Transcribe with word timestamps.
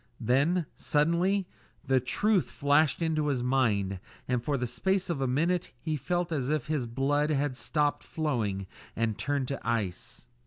Then, 0.19 0.65
suddenly, 0.75 1.45
the 1.85 1.99
truth 1.99 2.49
flashed 2.49 3.03
into 3.03 3.27
his 3.27 3.43
mind, 3.43 3.99
and 4.27 4.43
for 4.43 4.57
the 4.57 4.65
space 4.65 5.11
of 5.11 5.21
a 5.21 5.27
minute 5.27 5.73
he 5.79 5.95
felt 5.95 6.31
as 6.31 6.49
if 6.49 6.65
his 6.65 6.87
blood 6.87 7.29
had 7.29 7.55
stopped 7.55 8.03
flowing 8.03 8.65
and 8.95 9.15
turned 9.15 9.47
to 9.49 9.59
ice. 9.63 10.25